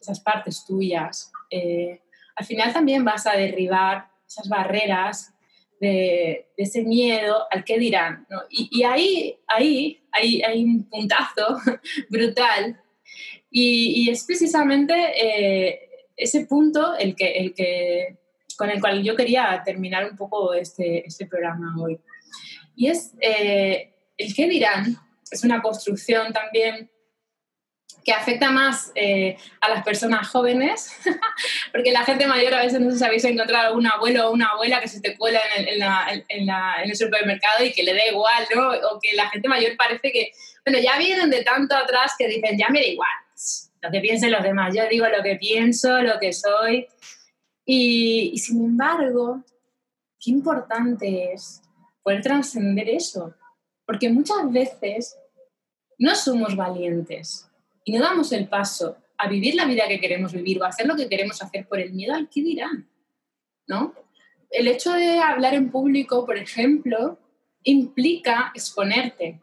esas 0.00 0.20
partes 0.20 0.64
tuyas, 0.66 1.30
eh, 1.50 2.00
al 2.34 2.46
final 2.46 2.72
también 2.72 3.04
vas 3.04 3.26
a 3.26 3.36
derribar 3.36 4.08
esas 4.26 4.48
barreras 4.48 5.32
de, 5.80 6.48
ese 6.56 6.82
miedo 6.82 7.46
al 7.50 7.64
que 7.64 7.78
dirán. 7.78 8.26
Y, 8.48 8.82
ahí, 8.84 9.36
ahí 9.46 10.00
hay, 10.12 10.42
hay, 10.42 10.64
un 10.64 10.88
puntazo 10.88 11.58
brutal 12.08 12.80
y, 13.50 14.08
es 14.10 14.24
precisamente 14.24 14.94
eh, 14.94 15.80
ese 16.16 16.46
punto 16.46 16.96
el 16.96 17.14
que, 17.14 17.32
el 17.32 17.54
que, 17.54 18.16
con 18.56 18.70
el 18.70 18.80
cual 18.80 19.02
yo 19.02 19.16
quería 19.16 19.60
terminar 19.64 20.08
un 20.08 20.16
poco 20.16 20.54
este, 20.54 21.06
este 21.06 21.26
programa 21.26 21.74
hoy. 21.80 21.98
Y 22.74 22.88
es 22.88 23.14
eh, 23.20 23.92
el 24.16 24.34
que 24.34 24.48
dirán, 24.48 24.96
es 25.32 25.44
una 25.44 25.62
construcción 25.62 26.32
también 26.32 26.90
que 28.04 28.12
afecta 28.12 28.50
más 28.50 28.90
eh, 28.94 29.36
a 29.60 29.68
las 29.68 29.84
personas 29.84 30.28
jóvenes, 30.28 30.92
porque 31.72 31.92
la 31.92 32.04
gente 32.04 32.26
mayor 32.26 32.54
a 32.54 32.62
veces 32.62 32.80
no 32.80 32.90
sé 32.90 33.20
si 33.20 33.28
encontrado 33.28 33.68
algún 33.68 33.86
abuelo 33.86 34.28
o 34.28 34.32
una 34.32 34.48
abuela 34.48 34.80
que 34.80 34.88
se 34.88 35.00
te 35.00 35.16
cuela 35.16 35.40
en 35.56 35.68
el, 35.68 35.82
en, 35.82 36.48
en 36.48 36.90
el 36.90 36.96
supermercado 36.96 37.64
y 37.64 37.72
que 37.72 37.82
le 37.82 37.94
da 37.94 38.06
igual, 38.08 38.46
¿no? 38.54 38.70
O 38.90 39.00
que 39.00 39.14
la 39.14 39.28
gente 39.30 39.48
mayor 39.48 39.76
parece 39.76 40.10
que, 40.10 40.32
bueno, 40.64 40.80
ya 40.80 40.98
vienen 40.98 41.30
de 41.30 41.42
tanto 41.44 41.76
atrás 41.76 42.12
que 42.18 42.26
dicen, 42.26 42.58
ya 42.58 42.68
me 42.68 42.80
da 42.80 42.86
igual, 42.86 43.10
lo 43.82 43.90
que 43.90 44.00
piensen 44.00 44.32
los 44.32 44.42
demás, 44.42 44.74
yo 44.74 44.88
digo 44.88 45.06
lo 45.06 45.22
que 45.22 45.36
pienso, 45.36 46.02
lo 46.02 46.18
que 46.18 46.32
soy. 46.32 46.86
Y, 47.64 48.32
y 48.34 48.38
sin 48.38 48.64
embargo, 48.64 49.44
qué 50.18 50.30
importante 50.30 51.32
es 51.32 51.62
poder 52.02 52.22
trascender 52.22 52.88
eso, 52.88 53.34
porque 53.86 54.08
muchas 54.08 54.50
veces 54.50 55.16
no 56.02 56.16
somos 56.16 56.56
valientes 56.56 57.48
y 57.84 57.92
no 57.92 58.00
damos 58.00 58.32
el 58.32 58.48
paso 58.48 58.96
a 59.16 59.28
vivir 59.28 59.54
la 59.54 59.66
vida 59.66 59.86
que 59.86 60.00
queremos 60.00 60.32
vivir 60.32 60.60
o 60.60 60.64
a 60.64 60.68
hacer 60.68 60.84
lo 60.84 60.96
que 60.96 61.08
queremos 61.08 61.40
hacer 61.40 61.68
por 61.68 61.78
el 61.78 61.92
miedo 61.92 62.12
al 62.12 62.28
que 62.28 62.42
dirán, 62.42 62.88
¿no? 63.68 63.94
El 64.50 64.66
hecho 64.66 64.92
de 64.94 65.20
hablar 65.20 65.54
en 65.54 65.70
público, 65.70 66.26
por 66.26 66.36
ejemplo, 66.36 67.20
implica 67.62 68.50
exponerte. 68.52 69.40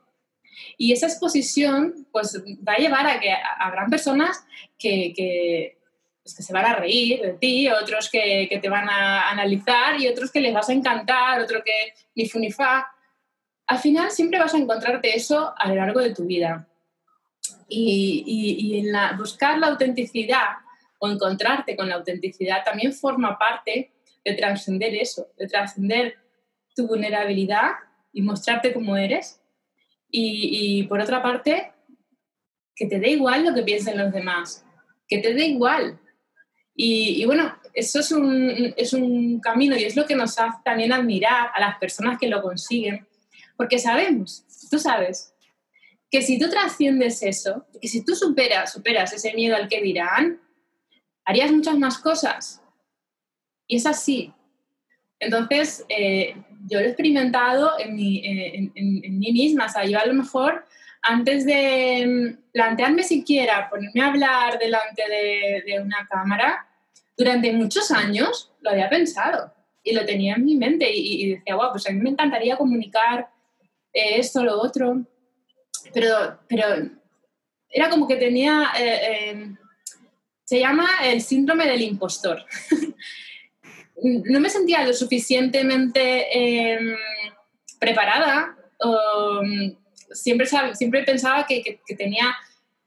Y 0.77 0.91
esa 0.91 1.07
exposición 1.07 2.05
pues, 2.11 2.43
va 2.67 2.73
a 2.73 2.79
llevar 2.79 3.07
a 3.07 3.21
que 3.21 3.33
habrán 3.57 3.89
personas 3.89 4.45
que, 4.77 5.13
que, 5.15 5.77
pues, 6.21 6.35
que 6.35 6.43
se 6.43 6.51
van 6.51 6.65
a 6.65 6.75
reír 6.75 7.21
de 7.21 7.33
ti, 7.35 7.69
otros 7.69 8.09
que, 8.09 8.47
que, 8.49 8.59
te 8.59 8.67
van 8.67 8.89
a 8.89 9.29
analizar 9.29 9.97
y 9.97 10.09
otros 10.09 10.29
que 10.29 10.41
les 10.41 10.53
vas 10.53 10.67
a 10.67 10.73
encantar, 10.73 11.39
otro 11.39 11.63
que 11.63 11.93
ni 12.15 12.27
fu 12.27 12.37
ni 12.37 12.51
fa. 12.51 12.85
Al 13.69 13.77
final 13.77 14.09
siempre 14.09 14.39
vas 14.39 14.55
a 14.55 14.57
encontrarte 14.57 15.15
eso 15.15 15.53
a 15.55 15.69
lo 15.69 15.75
largo 15.75 15.99
de 15.99 16.15
tu 16.15 16.25
vida 16.25 16.67
y, 17.67 18.79
en 18.79 18.91
la, 18.91 19.13
buscar 19.15 19.59
la 19.59 19.67
autenticidad 19.67 20.57
o 20.97 21.07
encontrarte 21.07 21.75
con 21.75 21.87
la 21.87 21.95
autenticidad 21.95 22.63
también 22.65 22.93
forma 22.93 23.37
parte 23.37 23.91
de 24.25 24.33
trascender 24.33 24.95
eso, 24.95 25.27
de 25.37 25.47
trascender 25.47 26.15
tu 26.75 26.87
vulnerabilidad 26.87 27.73
y 28.11 28.23
mostrarte 28.23 28.73
como 28.73 28.97
eres. 28.97 29.39
Y, 30.09 30.79
y, 30.79 30.83
por 30.87 30.99
otra 30.99 31.21
parte, 31.21 31.71
que 32.75 32.87
te 32.87 32.99
dé 32.99 33.11
igual 33.11 33.45
lo 33.45 33.53
que 33.53 33.61
piensen 33.61 33.99
los 33.99 34.11
demás, 34.11 34.65
que 35.07 35.19
te 35.19 35.35
dé 35.35 35.45
igual. 35.45 35.99
Y, 36.73 37.21
y 37.21 37.25
bueno, 37.25 37.55
eso 37.75 37.99
es 37.99 38.11
un, 38.11 38.73
es 38.75 38.93
un 38.93 39.39
camino 39.39 39.77
y 39.77 39.83
es 39.83 39.95
lo 39.95 40.07
que 40.07 40.15
nos 40.15 40.39
hace 40.39 40.57
también 40.65 40.91
admirar 40.91 41.51
a 41.53 41.59
las 41.59 41.77
personas 41.77 42.17
que 42.17 42.27
lo 42.27 42.41
consiguen, 42.41 43.05
porque 43.59 43.77
sabemos, 43.77 44.45
tú 44.71 44.79
sabes, 44.79 45.35
que 46.09 46.21
si 46.21 46.39
tú 46.39 46.49
trasciendes 46.49 47.21
eso, 47.21 47.67
que 47.81 47.89
si 47.89 48.05
tú 48.05 48.15
superas, 48.15 48.71
superas 48.71 49.11
ese 49.11 49.33
miedo 49.33 49.53
al 49.53 49.67
que 49.67 49.81
dirán, 49.81 50.39
harías 51.25 51.51
muchas 51.51 51.77
más 51.77 51.97
cosas. 51.97 52.61
Y 53.67 53.75
es 53.75 53.85
así. 53.85 54.31
Entonces, 55.19 55.85
eh, 55.89 56.37
yo 56.69 56.79
lo 56.79 56.85
he 56.85 56.87
experimentado 56.87 57.77
en 57.77 57.97
mí, 57.97 58.21
en, 58.23 59.19
mí 59.19 59.31
misma. 59.33 59.65
O 59.65 59.69
sea, 59.69 59.83
yo 59.83 59.99
a 59.99 60.05
lo 60.05 60.13
mejor, 60.13 60.65
antes 61.01 61.45
de 61.45 62.05
mm, 62.07 62.51
plantearme 62.53 63.03
siquiera 63.03 63.69
ponerme 63.69 63.99
a 63.99 64.07
hablar 64.07 64.57
delante 64.57 65.03
de, 65.65 65.81
una 65.81 66.07
cámara, 66.09 66.65
durante 67.17 67.51
muchos 67.51 67.91
años 67.91 68.53
lo 68.61 68.69
había 68.69 68.89
pensado 68.89 69.53
y 69.83 69.93
lo 69.93 70.05
tenía 70.05 70.35
en 70.35 70.45
mi 70.45 70.55
mente 70.55 70.89
y, 70.89 71.33
decía, 71.33 71.57
wow, 71.57 71.71
pues 71.71 71.89
a 71.89 71.91
mí 71.91 71.99
me 71.99 72.11
encantaría 72.11 72.55
comunicar 72.55 73.27
eh, 73.93 74.19
esto, 74.19 74.43
lo 74.43 74.61
otro 74.61 75.05
pero, 75.93 76.39
pero 76.47 76.65
era 77.69 77.89
como 77.89 78.07
que 78.07 78.15
tenía, 78.15 78.69
eh, 78.77 78.99
eh, 79.11 79.55
se 80.43 80.59
llama 80.59 80.87
el 81.03 81.21
síndrome 81.21 81.67
del 81.67 81.81
impostor. 81.81 82.45
no 84.03 84.39
me 84.39 84.49
sentía 84.49 84.85
lo 84.85 84.93
suficientemente 84.93 86.73
em, 86.73 86.95
preparada, 87.79 88.55
siempre, 90.11 90.47
siempre 90.73 91.03
pensaba 91.03 91.45
que, 91.45 91.81
tenía 91.97 92.35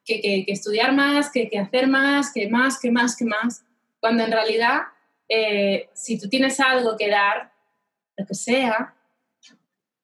que, 0.05 0.45
estudiar 0.49 0.95
más, 0.95 1.31
que, 1.31 1.51
hacer 1.59 1.87
más, 1.87 2.33
que 2.33 2.49
más, 2.49 2.79
que 2.81 2.91
más, 2.91 3.17
que 3.17 3.25
más, 3.25 3.65
cuando 4.01 4.25
en 4.25 4.33
realidad 4.33 4.81
eh, 5.29 5.89
si 5.95 6.19
tú 6.19 6.29
tienes 6.29 6.59
algo 6.61 6.97
que 6.97 7.09
dar, 7.09 7.53
lo 8.17 8.27
que 8.27 8.35
sea, 8.35 8.95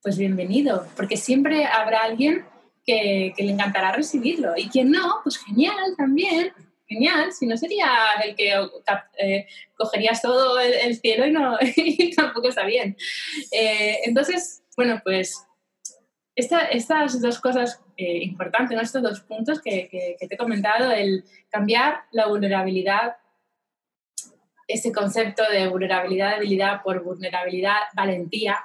pues 0.02 0.17
bienvenido, 0.17 0.87
porque 0.97 1.17
siempre 1.17 1.64
habrá 1.64 2.02
alguien 2.02 2.45
que, 2.85 3.35
le 3.37 3.50
encantará 3.50 3.93
recibirlo. 3.93 4.55
Y 4.57 4.69
quien 4.69 4.90
no, 4.90 5.21
pues 5.23 5.38
genial 5.38 5.95
también, 5.97 6.52
genial, 6.87 7.33
si 7.33 7.47
no 7.47 7.57
sería 7.57 7.90
el 8.25 8.35
que 8.35 8.55
eh, 9.19 9.47
cogerías 9.76 10.23
todo 10.23 10.59
el, 10.59 10.97
cielo 10.97 11.26
y, 11.26 11.33
no, 11.33 11.59
tampoco 12.17 12.49
está 12.49 12.64
bien. 12.64 12.97
Eh, 13.52 13.99
entonces, 14.05 14.62
bueno, 14.76 15.00
pues 15.05 15.45
estas 16.35 17.21
dos 17.21 17.40
cosas 17.40 17.83
eh, 17.97 18.19
importantes, 18.23 18.81
estos 18.81 19.02
dos 19.02 19.21
puntos 19.21 19.61
que, 19.61 19.88
que, 19.88 20.28
te 20.28 20.35
he 20.35 20.38
comentado, 20.38 20.93
el 20.93 21.25
cambiar 21.50 22.05
la 22.12 22.28
vulnerabilidad, 22.28 23.17
ese 24.69 24.93
concepto 24.93 25.43
de 25.50 25.67
vulnerabilidad, 25.67 26.37
debilidad 26.37 26.83
por 26.83 27.02
vulnerabilidad, 27.02 27.78
valentía, 27.95 28.59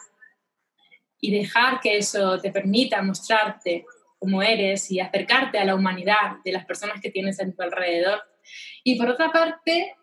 y 1.24 1.32
dejar 1.32 1.80
que 1.80 1.96
eso 1.96 2.38
te 2.38 2.52
permita 2.52 3.02
mostrarte 3.02 3.86
como 4.20 4.44
eres 4.44 4.92
y 4.92 5.00
acercarte 5.00 5.58
a 5.58 5.64
la 5.64 5.74
humanidad 5.74 6.44
de 6.44 6.52
las 6.52 6.66
personas 6.66 7.00
que 7.00 7.12
tienes 7.12 7.40
en 7.40 7.56
tu 7.56 7.62
alrededor. 7.62 8.22
Y 8.84 8.98
por 8.98 9.08
otra 9.08 9.32
parte, 9.32 9.96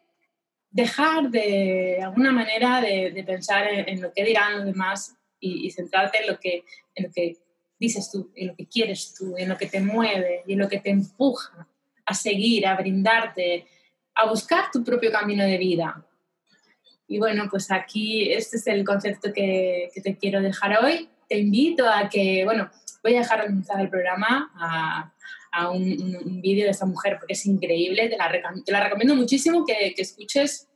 dejar 0.70 1.28
de 1.28 1.98
alguna 2.02 2.32
manera 2.32 2.80
de, 2.80 3.22
pensar 3.26 3.66
en, 3.68 4.00
lo 4.00 4.14
que 4.14 4.24
dirán 4.24 4.56
los 4.56 4.64
demás 4.64 5.14
y, 5.38 5.70
centrarte 5.70 6.22
en 6.22 6.28
lo, 6.28 6.40
que, 6.40 6.64
en 6.94 7.04
lo 7.04 7.12
que 7.12 7.36
dices 7.78 8.10
tú, 8.10 8.32
en 8.34 8.48
lo 8.48 8.56
que 8.56 8.66
quieres 8.66 9.14
tú, 9.14 9.34
en 9.36 9.50
lo 9.50 9.58
que 9.58 9.66
te 9.66 9.82
mueve 9.82 10.42
y 10.46 10.54
en 10.54 10.58
lo 10.58 10.70
que 10.70 10.80
te 10.80 10.88
empuja 10.88 11.68
a 12.06 12.14
seguir, 12.14 12.66
a 12.66 12.76
brindarte, 12.76 13.66
a 14.14 14.26
buscar 14.26 14.70
tu 14.72 14.82
propio 14.82 15.12
camino 15.12 15.44
de 15.44 15.58
vida. 15.58 16.02
Y 17.10 17.18
bueno, 17.18 17.48
pues 17.50 17.72
aquí 17.72 18.32
este 18.32 18.56
es 18.56 18.68
el 18.68 18.84
concepto 18.84 19.32
que, 19.32 19.90
te 20.00 20.16
quiero 20.16 20.40
dejar 20.40 20.78
hoy. 20.82 21.08
Te 21.28 21.38
invito 21.38 21.90
a 21.90 22.08
que, 22.08 22.44
bueno, 22.44 22.70
voy 23.02 23.16
a 23.16 23.18
dejar 23.18 23.44
el 23.80 23.90
programa 23.90 24.52
a, 24.54 25.12
a 25.50 25.70
un, 25.70 26.40
vídeo 26.40 26.66
de 26.66 26.70
esta 26.70 26.86
mujer 26.86 27.16
porque 27.18 27.32
es 27.32 27.44
increíble, 27.46 28.08
te 28.08 28.16
la, 28.16 28.30
te 28.64 28.70
la 28.70 28.84
recomiendo 28.84 29.16
muchísimo 29.16 29.66
que, 29.66 29.92
que, 29.92 30.02
escuches 30.02 30.68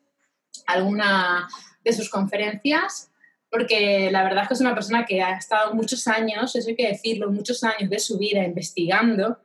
alguna 0.66 1.48
de 1.84 1.92
sus 1.92 2.10
conferencias 2.10 3.12
porque 3.48 4.10
la 4.10 4.24
verdad 4.24 4.42
es 4.42 4.48
que 4.48 4.54
es 4.54 4.60
una 4.60 4.74
persona 4.74 5.06
que 5.06 5.22
ha 5.22 5.36
estado 5.36 5.72
muchos 5.72 6.08
años, 6.08 6.56
eso 6.56 6.68
hay 6.68 6.74
que 6.74 6.88
decirlo, 6.88 7.30
muchos 7.30 7.62
años 7.62 7.88
de 7.88 8.00
su 8.00 8.18
vida 8.18 8.42
investigando 8.42 9.38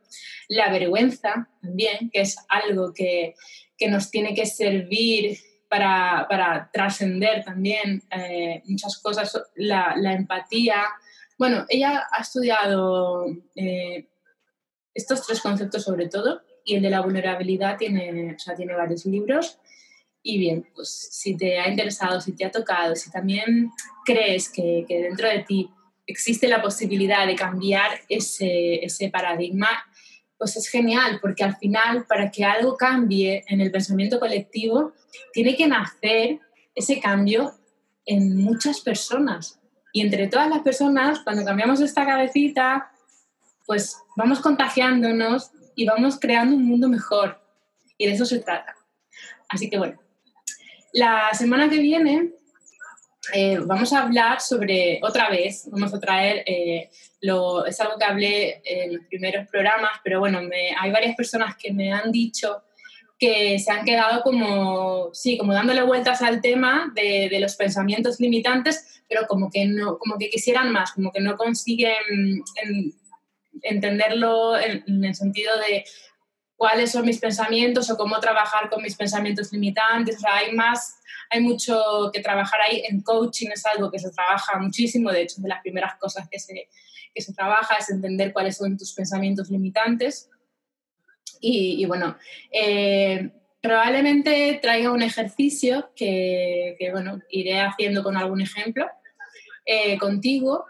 la 0.48 0.72
vergüenza 0.72 1.48
también, 1.62 2.10
que 2.12 2.22
es 2.22 2.36
algo 2.48 2.92
que, 2.92 3.36
que 3.78 3.88
nos 3.88 4.10
tiene 4.10 4.34
que 4.34 4.46
servir 4.46 5.38
para, 5.70 6.26
para 6.28 6.68
trascender 6.72 7.44
también 7.44 8.02
eh, 8.10 8.60
muchas 8.66 8.98
cosas, 8.98 9.40
la, 9.54 9.94
empatía, 10.12 10.84
bueno, 11.38 11.64
ella 11.68 12.08
ha 12.10 12.20
estudiado 12.20 13.26
eh, 13.54 14.08
estos 14.92 15.24
tres 15.24 15.40
conceptos 15.40 15.84
sobre 15.84 16.08
todo 16.08 16.42
y 16.64 16.74
el 16.74 16.82
de 16.82 16.90
la 16.90 17.02
vulnerabilidad 17.02 17.78
tiene, 17.78 18.34
o 18.34 18.38
sea, 18.38 18.56
tiene 18.56 18.74
varios 18.74 19.06
libros. 19.06 19.58
Y 20.22 20.38
bien, 20.38 20.66
pues 20.74 20.88
si 21.12 21.36
te 21.36 21.60
ha 21.60 21.68
interesado, 21.68 22.20
si 22.20 22.32
te 22.32 22.44
ha 22.44 22.50
tocado, 22.50 22.96
si 22.96 23.08
también 23.12 23.70
crees 24.04 24.50
que, 24.50 24.84
que 24.88 25.02
dentro 25.02 25.28
de 25.28 25.44
ti 25.44 25.70
existe 26.04 26.48
la 26.48 26.60
posibilidad 26.60 27.28
de 27.28 27.36
cambiar 27.36 27.92
ese, 28.08 28.84
ese 28.84 29.08
paradigma, 29.08 29.68
pues 30.40 30.56
es 30.56 30.68
genial, 30.68 31.18
porque 31.20 31.44
al 31.44 31.56
final, 31.56 32.06
para 32.06 32.30
que 32.30 32.46
algo 32.46 32.74
cambie 32.74 33.44
en 33.46 33.60
el 33.60 33.70
pensamiento 33.70 34.18
colectivo, 34.18 34.94
tiene 35.34 35.54
que 35.54 35.68
nacer 35.68 36.40
ese 36.74 36.98
cambio 36.98 37.52
en 38.06 38.38
muchas 38.38 38.80
personas. 38.80 39.60
Y 39.92 40.00
entre 40.00 40.28
todas 40.28 40.48
las 40.48 40.60
personas, 40.60 41.20
cuando 41.20 41.44
cambiamos 41.44 41.82
esta 41.82 42.06
cabecita, 42.06 42.90
pues 43.66 43.98
vamos 44.16 44.40
contagiándonos 44.40 45.50
y 45.76 45.84
vamos 45.84 46.18
creando 46.18 46.56
un 46.56 46.64
mundo 46.64 46.88
mejor. 46.88 47.38
Y 47.98 48.06
de 48.06 48.14
eso 48.14 48.24
se 48.24 48.38
trata. 48.38 48.74
Así 49.46 49.68
que 49.68 49.76
bueno, 49.76 50.00
La 50.94 51.28
semana 51.34 51.68
que 51.68 51.80
viene 51.80 52.32
eh, 53.32 53.58
vamos 53.64 53.92
a 53.92 54.02
hablar 54.02 54.40
sobre, 54.40 55.00
otra 55.02 55.28
vez, 55.28 55.68
vamos 55.70 55.92
a 55.94 56.00
traer, 56.00 56.42
eh, 56.46 56.90
lo, 57.20 57.66
es 57.66 57.80
algo 57.80 57.98
que 57.98 58.04
hablé 58.04 58.62
en 58.64 58.96
los 58.96 59.06
primeros 59.06 59.48
programas, 59.48 59.92
pero 60.02 60.20
bueno, 60.20 60.42
me, 60.42 60.74
hay 60.78 60.90
varias 60.90 61.16
personas 61.16 61.56
que 61.56 61.72
me 61.72 61.92
han 61.92 62.10
dicho 62.12 62.62
que 63.18 63.58
se 63.58 63.70
han 63.70 63.84
quedado 63.84 64.22
como, 64.22 65.10
sí, 65.12 65.36
como 65.36 65.52
dándole 65.52 65.82
vueltas 65.82 66.22
al 66.22 66.40
tema 66.40 66.90
de, 66.94 67.38
los 67.38 67.54
pensamientos 67.54 68.18
limitantes, 68.18 69.02
pero 69.08 69.26
como 69.26 69.50
que, 69.50 69.66
no, 69.66 69.98
como 69.98 70.16
que 70.16 70.30
quisieran 70.30 70.72
más, 70.72 70.92
como 70.92 71.12
que 71.12 71.20
no 71.20 71.36
consiguen 71.36 72.42
en, 72.62 72.94
entenderlo 73.62 74.58
en, 74.58 74.82
en, 74.86 75.04
el 75.04 75.14
sentido 75.14 75.52
de 75.58 75.84
cuáles 76.60 76.92
son 76.92 77.06
mis 77.06 77.18
pensamientos 77.18 77.90
o 77.90 77.96
cómo 77.96 78.20
trabajar 78.20 78.68
con 78.68 78.82
mis 78.82 78.94
pensamientos 78.94 79.50
limitantes. 79.50 80.16
O 80.16 80.20
sea, 80.20 80.36
hay 80.36 80.52
más 80.52 81.00
hay 81.30 81.40
mucho 81.40 82.10
que 82.12 82.20
trabajar 82.20 82.60
ahí. 82.60 82.82
En 82.86 83.00
coaching 83.00 83.48
es 83.50 83.64
algo 83.64 83.90
que 83.90 83.98
se 83.98 84.10
trabaja 84.10 84.58
muchísimo, 84.58 85.10
de 85.10 85.22
hecho, 85.22 85.40
de 85.40 85.48
las 85.48 85.62
primeras 85.62 85.94
cosas 85.98 86.28
que 86.28 86.38
se, 86.38 86.68
que 87.14 87.22
se 87.22 87.32
trabaja 87.32 87.76
es 87.76 87.88
entender 87.88 88.34
cuáles 88.34 88.58
son 88.58 88.76
tus 88.76 88.92
pensamientos 88.92 89.48
limitantes. 89.48 90.28
Y, 91.40 91.86
bueno, 91.86 92.18
eh, 92.52 93.30
probablemente 93.62 94.58
traiga 94.60 94.92
un 94.92 95.00
ejercicio 95.00 95.90
que, 95.96 96.76
que, 96.78 96.90
bueno, 96.90 97.20
iré 97.30 97.58
haciendo 97.60 98.02
con 98.02 98.18
algún 98.18 98.42
ejemplo 98.42 98.86
eh, 99.64 99.96
contigo 99.96 100.66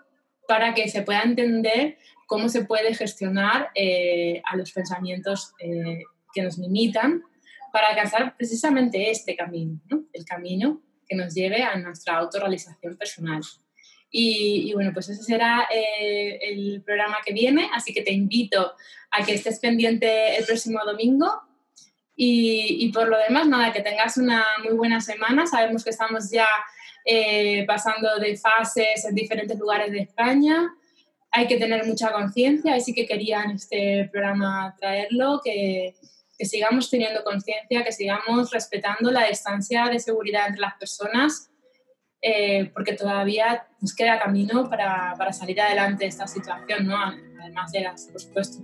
para 0.47 0.73
que 0.73 0.89
se 0.89 1.03
pueda 1.03 1.23
entender 1.23 1.99
cómo 2.31 2.49
se 2.49 2.65
puede 2.65 2.95
gestionar 2.95 3.71
eh, 3.75 4.41
a 4.49 4.57
los 4.57 4.71
pensamientos 4.71 5.53
que 5.59 6.43
nos 6.43 6.59
limitan 6.59 7.25
para 7.73 7.89
alcanzar 7.89 8.37
precisamente 8.37 9.11
este 9.11 9.35
camino, 9.35 9.81
el 10.13 10.25
camino 10.25 10.81
que 11.09 11.17
nos 11.17 11.35
lleve 11.35 11.65
a 11.65 11.77
nuestra 11.77 12.19
autorrealización 12.19 12.97
personal. 12.97 13.41
Y, 14.13 14.73
bueno, 14.75 14.93
pues 14.95 15.09
ese 15.09 15.25
será 15.25 15.67
eh, 15.75 16.39
el 16.41 16.83
programa 16.83 17.17
que 17.27 17.33
viene, 17.33 17.69
así 17.75 17.93
que 17.93 18.03
te 18.03 18.13
invito 18.13 18.75
a 19.11 19.25
que 19.25 19.35
estés 19.35 19.59
pendiente 19.59 20.37
el 20.37 20.45
próximo 20.45 20.79
domingo. 20.87 21.43
Y, 22.15 22.93
por 22.93 23.09
lo 23.09 23.19
demás, 23.19 23.49
nada, 23.49 23.73
que 23.73 23.81
tengas 23.81 24.19
una 24.19 24.45
muy 24.63 24.75
buena 24.75 25.01
semana. 25.01 25.49
Sabemos 25.49 25.83
que 25.83 25.91
estamos 25.91 26.31
ya 26.31 26.47
eh, 27.05 27.65
pasando 27.67 28.21
de 28.21 28.37
fases 28.37 29.05
en 29.05 29.17
diferentes 29.17 29.59
lugares 29.59 29.91
de 29.91 30.03
España. 30.03 30.71
Hay 31.33 31.47
que 31.47 31.59
tener 31.59 31.87
mucha 31.87 32.13
conciencia, 32.13 32.75
así 32.75 32.93
que 32.93 33.07
quería 33.07 33.43
en 33.43 33.53
este 33.53 34.09
programa 34.11 34.75
traerlo, 34.79 35.41
que, 35.45 35.95
que 36.41 36.47
sigamos 36.47 36.89
teniendo 36.89 37.23
conciencia, 37.23 37.85
que 37.85 37.93
sigamos 37.93 38.51
respetando 38.51 39.11
la 39.11 39.27
distancia 39.27 39.87
de 39.87 39.99
seguridad 39.99 40.49
entre 40.49 40.63
las 40.63 40.75
personas, 40.75 41.51
eh, 42.23 42.71
porque 42.75 42.95
todavía 42.95 43.67
nos 43.81 43.95
queda 43.95 44.19
camino 44.19 44.69
para, 44.69 45.15
para, 45.19 45.33
salir 45.33 45.61
adelante 45.61 46.05
de 46.05 46.09
esta 46.09 46.27
situación, 46.27 46.87
¿no? 46.87 46.97
además 46.99 47.73
de 47.73 47.81
las, 47.81 48.07
por 48.07 48.21
supuesto, 48.21 48.63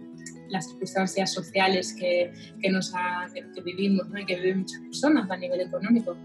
las 0.49 0.69
circunstancias 0.69 1.33
sociales 1.33 1.95
que, 1.99 2.33
que 2.61 2.71
nos 2.71 2.93
que, 3.33 3.61
vivimos 3.63 4.09
¿no? 4.09 4.21
y 4.21 4.27
que 4.27 4.37
viven 4.37 4.61
muchas 4.61 4.81
personas 4.81 5.31
a 5.31 5.37
nivel 5.37 5.61
económico. 5.61 6.17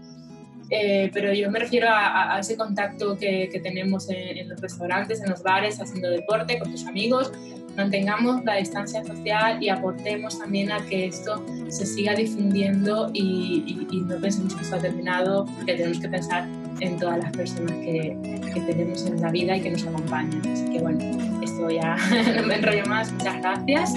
Eh, 0.70 1.10
pero 1.12 1.32
yo 1.32 1.50
me 1.50 1.58
refiero 1.58 1.88
a, 1.88 2.34
a 2.34 2.40
ese 2.40 2.56
contacto 2.56 3.16
que, 3.18 3.48
que 3.52 3.60
tenemos 3.60 4.08
en, 4.08 4.38
en, 4.38 4.48
los 4.48 4.60
restaurantes, 4.60 5.20
en 5.20 5.30
los 5.30 5.42
bares, 5.42 5.80
haciendo 5.80 6.10
deporte 6.10 6.58
con 6.58 6.70
tus 6.70 6.86
amigos, 6.86 7.32
mantengamos 7.76 8.44
la 8.44 8.56
distancia 8.56 9.04
social 9.04 9.62
y 9.62 9.68
aportemos 9.68 10.38
también 10.38 10.70
a 10.72 10.84
que 10.86 11.06
esto 11.06 11.44
se 11.68 11.86
siga 11.86 12.14
difundiendo 12.14 13.10
y, 13.12 13.88
y, 13.90 13.96
y 13.96 14.00
no 14.00 14.16
pensemos 14.16 14.54
que 14.54 14.62
esto 14.62 14.76
ha 14.76 14.80
terminado, 14.80 15.46
porque 15.56 15.74
tenemos 15.74 16.00
que 16.00 16.08
pensar 16.08 16.48
en 16.80 16.98
todas 16.98 17.18
las 17.18 17.32
personas 17.32 17.72
que, 17.72 18.16
que, 18.52 18.60
tenemos 18.60 19.06
en 19.06 19.20
la 19.20 19.30
vida 19.30 19.56
y 19.56 19.60
que 19.60 19.70
nos 19.70 19.86
acompañan. 19.86 20.40
Así 20.52 20.64
que 20.70 20.80
bueno, 20.80 20.98
esto 21.42 21.70
ya 21.70 21.96
no 22.36 22.42
me 22.46 22.56
enrollo 22.56 22.84
más. 22.86 23.12
Muchas 23.12 23.40
gracias. 23.40 23.94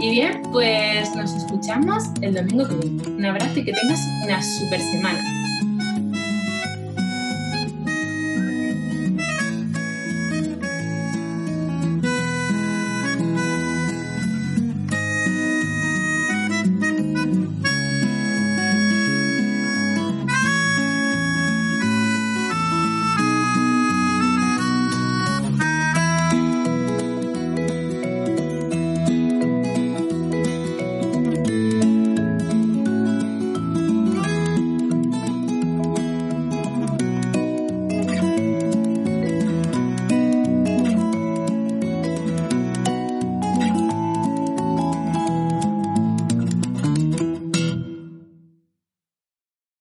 Y 0.00 0.10
bien, 0.10 0.42
pues 0.50 1.14
nos 1.14 1.32
escuchamos 1.34 2.04
el 2.20 2.34
domingo 2.34 2.66
que 2.68 2.74
viene. 2.74 3.02
Un 3.08 3.24
abrazo 3.24 3.60
y 3.60 3.64
que 3.64 3.72
tengas 3.72 4.00
una 4.24 4.42
super 4.42 4.80
semana. 4.80 5.22